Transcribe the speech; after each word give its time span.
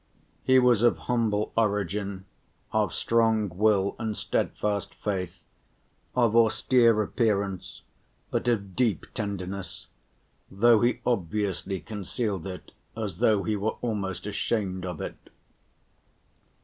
He 0.43 0.57
was 0.57 0.81
of 0.81 0.97
humble 0.97 1.51
origin, 1.55 2.25
of 2.71 2.91
strong 2.91 3.49
will 3.55 3.95
and 3.99 4.17
steadfast 4.17 4.95
faith, 4.95 5.45
of 6.15 6.35
austere 6.35 7.03
appearance, 7.03 7.83
but 8.31 8.47
of 8.47 8.75
deep 8.75 9.05
tenderness, 9.13 9.89
though 10.49 10.81
he 10.81 11.01
obviously 11.05 11.81
concealed 11.81 12.47
it 12.47 12.71
as 12.97 13.17
though 13.17 13.43
he 13.43 13.55
were 13.55 13.75
almost 13.83 14.25
ashamed 14.25 14.87
of 14.87 15.01
it. 15.01 15.29